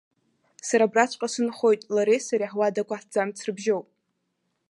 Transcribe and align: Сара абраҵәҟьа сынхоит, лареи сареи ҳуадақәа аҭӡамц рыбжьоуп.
Сара 0.67 0.83
абраҵәҟьа 0.87 1.27
сынхоит, 1.33 1.81
лареи 1.95 2.21
сареи 2.27 2.51
ҳуадақәа 2.53 2.95
аҭӡамц 2.97 3.37
рыбжьоуп. 3.45 3.87